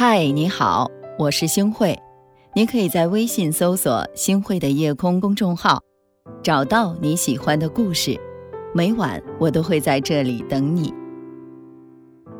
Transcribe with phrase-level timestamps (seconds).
[0.00, 1.98] 嗨，你好，我是星慧。
[2.54, 5.82] 你可以在微信搜索“星慧的夜空”公众号，
[6.40, 8.16] 找到你喜欢的故事。
[8.72, 10.94] 每晚我都会在这里等你。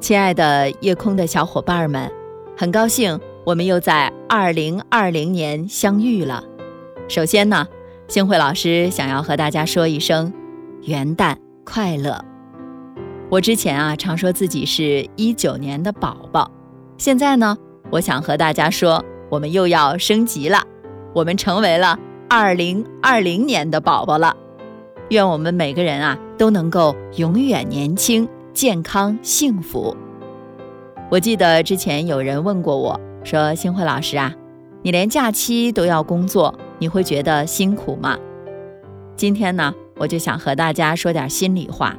[0.00, 2.10] 亲爱的夜空的小伙伴们，
[2.56, 6.42] 很高兴我们又在二零二零年相遇了。
[7.06, 7.68] 首先呢，
[8.08, 10.32] 星慧老师想要和大家说一声
[10.82, 12.20] 元旦快乐。
[13.30, 16.50] 我之前啊常说自己是一九年的宝宝。
[16.96, 17.56] 现在呢，
[17.90, 20.62] 我想和大家说，我们又要升级了，
[21.12, 21.98] 我们成为了
[22.28, 24.36] 二零二零年的宝宝了。
[25.10, 29.94] 愿我们每个人啊都能够永远年轻、健康、幸福。
[31.10, 34.32] 我记得之前有人问过我说：“星慧老师啊，
[34.82, 38.16] 你连假期都要工作，你会觉得辛苦吗？”
[39.16, 41.94] 今天呢，我就想和大家说点心里话，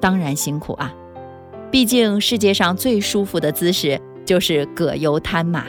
[0.00, 0.92] 当然辛苦啊，
[1.70, 4.00] 毕竟世界上最舒服的姿势。
[4.28, 5.64] 就是葛优瘫嘛，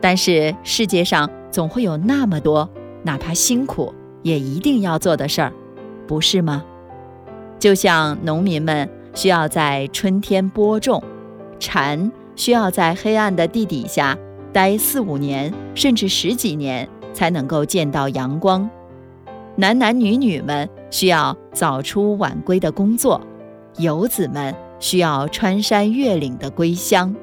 [0.00, 2.68] 但是世界上总会有那么多
[3.04, 5.52] 哪怕辛苦也一定要做的事儿，
[6.04, 6.64] 不是吗？
[7.60, 11.00] 就像农民们需要在春天播种，
[11.60, 14.18] 蝉需要在黑暗的地底下
[14.52, 18.68] 待四五年甚至十几年才能够见到阳光，
[19.54, 23.20] 男男女女们需要早出晚归的工作，
[23.76, 27.14] 游子们需要穿山越岭的归乡。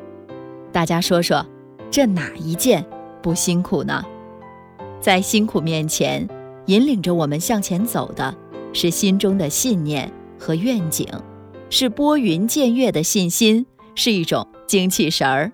[0.72, 1.46] 大家说说，
[1.90, 2.86] 这哪一件
[3.22, 4.04] 不辛苦呢？
[5.02, 6.28] 在辛苦面前，
[6.68, 8.36] 引领着我们向前走的
[8.74, 11.08] 是心中的信念和愿景，
[11.70, 15.52] 是拨云见月的信心，是一种精气神儿。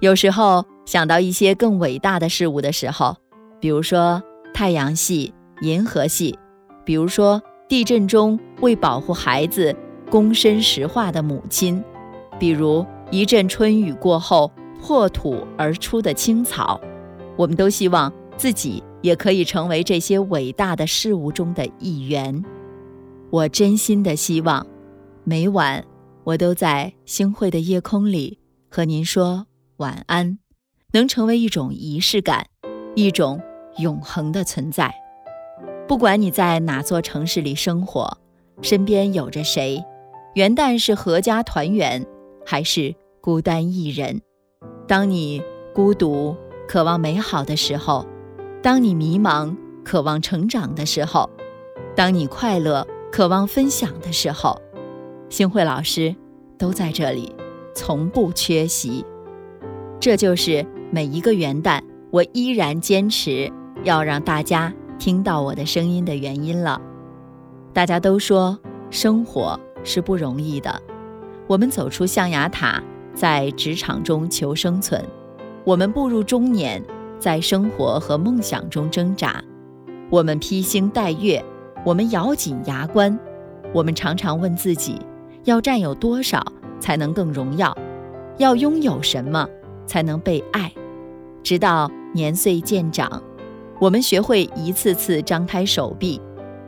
[0.00, 3.16] 有时候想到一些更伟大的事物的时候，
[3.58, 4.22] 比如说
[4.54, 6.38] 太阳系、银河系，
[6.84, 9.74] 比如说地震中为保护孩子
[10.10, 11.82] 躬身石化的母亲，
[12.38, 12.86] 比如。
[13.12, 16.80] 一阵春雨过后，破土而出的青草，
[17.36, 22.42] 我们都希望自己也可以成为这些伟大的事物中的一员。
[23.28, 24.66] 我真心的希望，
[25.24, 25.84] 每晚
[26.24, 28.38] 我都在星汇的夜空里
[28.70, 30.38] 和您说晚安，
[30.92, 32.46] 能成为一种仪式感，
[32.94, 33.38] 一种
[33.76, 34.90] 永恒的存在。
[35.86, 38.16] 不管你在哪座城市里生活，
[38.62, 39.84] 身边有着谁，
[40.34, 42.06] 元旦是阖家团圆，
[42.46, 42.94] 还是？
[43.22, 44.20] 孤单一人，
[44.88, 45.40] 当你
[45.72, 46.34] 孤独、
[46.66, 48.04] 渴望美好的时候；
[48.60, 51.30] 当你迷茫、渴望成长的时候；
[51.94, 54.60] 当你快乐、渴望分享的时候，
[55.28, 56.16] 星慧老师
[56.58, 57.32] 都在这里，
[57.76, 59.06] 从不缺席。
[60.00, 61.80] 这就是每一个元旦，
[62.10, 63.48] 我依然坚持
[63.84, 66.82] 要让大家听到我的声音的原因了。
[67.72, 68.58] 大家都说
[68.90, 70.82] 生活是不容易的，
[71.46, 72.82] 我们走出象牙塔。
[73.14, 75.04] 在职场中求生存，
[75.64, 76.82] 我们步入中年，
[77.18, 79.42] 在生活和梦想中挣扎。
[80.10, 81.42] 我们披星戴月，
[81.84, 83.18] 我们咬紧牙关，
[83.72, 84.98] 我们常常问自己：
[85.44, 86.44] 要占有多少
[86.80, 87.76] 才能更荣耀？
[88.38, 89.46] 要拥有什么
[89.86, 90.72] 才能被爱？
[91.42, 93.22] 直到年岁渐长，
[93.78, 96.20] 我们学会一次次张开手臂，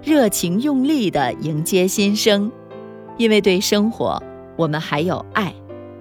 [0.03, 2.53] 热情用力地迎接新生，
[3.17, 4.23] 因为对生活，
[4.57, 5.55] 我们还有爱。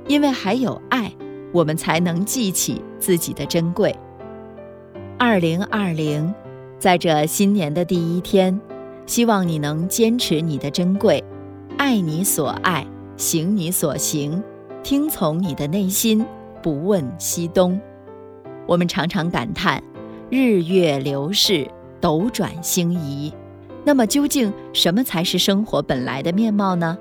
[0.07, 1.11] 因为还有爱，
[1.51, 3.95] 我们才能记起自己的珍贵。
[5.17, 6.33] 二零二零，
[6.77, 8.59] 在这新年的第一天，
[9.05, 11.23] 希望你能坚持你的珍贵，
[11.77, 14.43] 爱你所爱，行你所行，
[14.83, 16.25] 听从你的内心，
[16.61, 17.79] 不问西东。
[18.65, 19.81] 我们常常感叹
[20.29, 21.67] 日月流逝，
[22.01, 23.33] 斗转星移，
[23.85, 26.97] 那么究竟什么才是生活本来的面貌呢？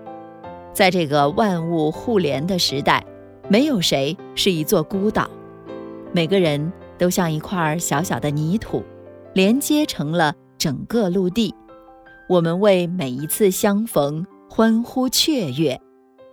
[0.72, 3.05] 在这个万物互联的时代，
[3.49, 5.28] 没有谁是一座孤岛，
[6.12, 8.82] 每个人都像一块小小的泥土，
[9.34, 11.55] 连接成了整个陆地。
[12.28, 15.79] 我们为每一次相逢欢呼雀跃，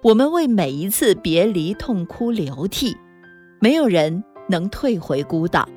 [0.01, 2.95] 我们为每一次别离痛哭流涕。
[3.59, 5.67] 没有人能退回孤岛，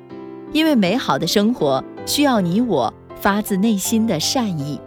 [0.53, 4.79] 因为美好的生活需要你我发自内心的善意。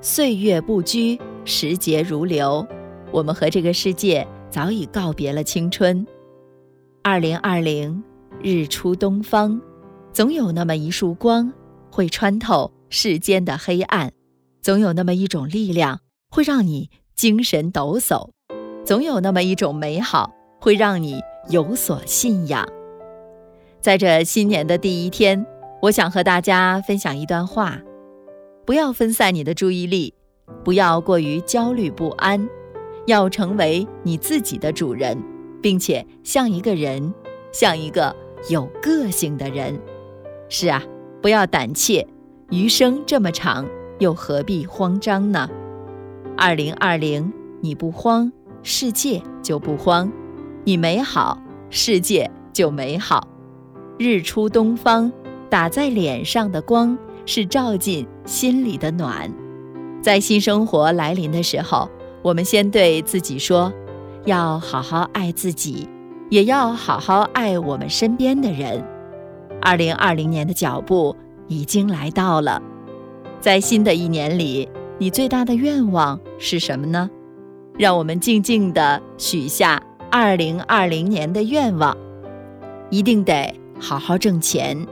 [0.00, 2.66] 岁月不居，时节如流。
[3.10, 6.06] 我们和这个世界早已告别了青春。
[7.02, 8.02] 二零二零，
[8.42, 9.60] 日出东方，
[10.12, 11.52] 总有那么一束光
[11.90, 14.12] 会穿透世间的黑暗，
[14.60, 16.00] 总有那么一种力量
[16.30, 18.28] 会让你精神抖擞，
[18.84, 20.30] 总有那么一种美好
[20.60, 22.68] 会让你有所信仰。
[23.80, 25.46] 在这新年的第一天，
[25.80, 27.80] 我想和大家分享一段话：
[28.66, 30.12] 不要分散你的注意力，
[30.62, 32.46] 不要过于焦虑不安。
[33.08, 35.16] 要成为你自己的主人，
[35.62, 37.14] 并且像一个人，
[37.50, 38.14] 像一个
[38.50, 39.80] 有个性的人。
[40.50, 40.82] 是啊，
[41.22, 42.06] 不要胆怯，
[42.50, 43.66] 余生这么长，
[43.98, 45.48] 又何必慌张呢？
[46.36, 47.32] 二零二零，
[47.62, 48.30] 你不慌，
[48.62, 50.10] 世界就不慌；
[50.64, 51.40] 你美好，
[51.70, 53.26] 世界就美好。
[53.98, 55.10] 日出东方，
[55.48, 59.32] 打在脸上的光，是照进心里的暖。
[60.02, 61.88] 在新生活来临的时候，
[62.28, 63.72] 我们先对自己说：
[64.26, 65.88] 要好好爱自己，
[66.28, 68.84] 也要好好爱我们身边的人。
[69.62, 71.16] 二零二零年的脚步
[71.46, 72.60] 已经来到了，
[73.40, 77.08] 在新的一年里，你最大的愿望是什么呢？
[77.78, 81.96] 让我们静静地许下二零二零年的愿望，
[82.90, 83.54] 一定得。
[83.80, 84.86] 好好挣钱，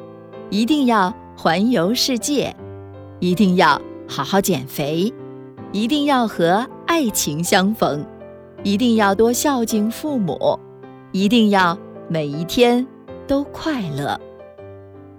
[0.48, 2.56] 一定要环游世界，
[3.20, 3.78] 一定要
[4.08, 5.12] 好好减肥，
[5.72, 8.04] 一定要和爱情相逢，
[8.62, 10.58] 一定要多孝敬父母，
[11.12, 11.76] 一定要
[12.08, 12.86] 每一天
[13.26, 14.18] 都快乐。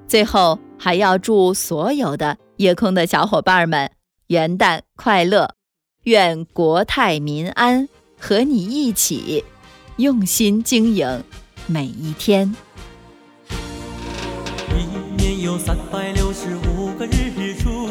[0.07, 3.91] 最后还要祝所有的夜空的小伙伴们
[4.27, 5.55] 元旦快乐，
[6.03, 9.43] 愿国泰民安，和你一起
[9.97, 11.23] 用心经营
[11.67, 12.55] 每一天。
[15.35, 17.89] 有三百六十五个日出，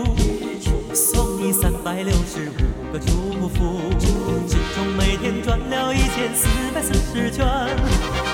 [0.94, 7.46] 送你三百六十五个祝福，心中每天转了一千四百四十圈，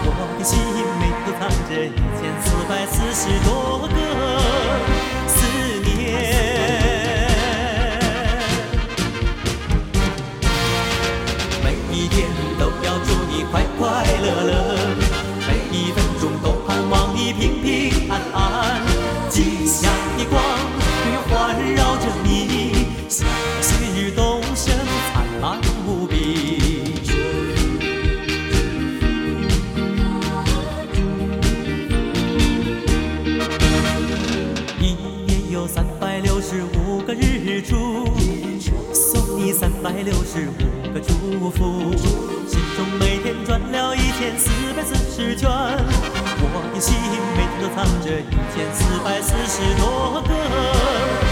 [0.05, 0.07] 我
[0.39, 1.91] 的心里都藏着一
[2.21, 3.51] 千四百四十多
[3.89, 3.95] 个
[5.27, 5.37] 思
[5.85, 5.91] 念。
[11.65, 12.29] 每一天
[12.59, 13.83] 都要祝你快快
[14.23, 14.51] 乐乐，
[15.49, 18.42] 每一分钟都盼望你平平安安。
[35.53, 38.07] 有三百六十五个日出，
[38.95, 41.93] 送你三百六十五个祝福，
[42.49, 45.51] 心中每天转了一千四百四十圈。
[45.51, 46.95] 我的心
[47.37, 51.32] 每天都藏着一千四百四十多个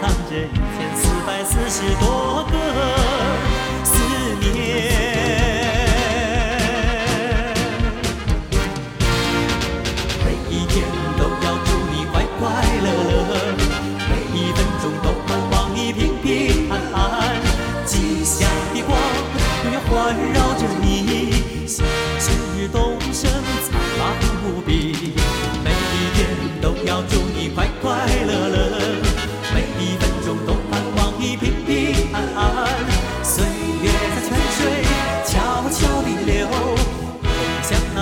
[0.00, 2.52] 藏着一千四百四十多个
[3.82, 3.92] 思
[4.40, 4.54] 念
[10.24, 10.86] 每一天
[11.16, 12.40] 都要祝你快快
[12.84, 13.18] 乐乐
[14.08, 17.02] 每一分钟都盼望你平平安安
[17.84, 18.96] 吉祥的光
[19.64, 19.92] 永远环
[20.32, 20.87] 绕着你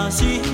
[0.06, 0.45] así.